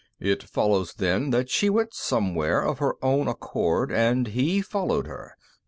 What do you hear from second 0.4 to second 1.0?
follows,